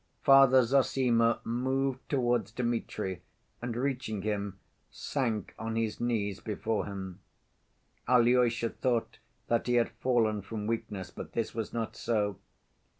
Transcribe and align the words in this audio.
Father 0.23 0.63
Zossima 0.63 1.41
moved 1.45 2.09
towards 2.09 2.51
Dmitri 2.51 3.21
and 3.61 3.75
reaching 3.75 4.23
him 4.23 4.57
sank 4.89 5.53
on 5.59 5.75
his 5.75 5.99
knees 6.01 6.39
before 6.39 6.87
him. 6.87 7.19
Alyosha 8.07 8.71
thought 8.71 9.19
that 9.45 9.67
he 9.67 9.75
had 9.75 9.89
fallen 9.91 10.41
from 10.41 10.65
weakness, 10.65 11.11
but 11.11 11.33
this 11.33 11.53
was 11.53 11.71
not 11.71 11.95
so. 11.95 12.39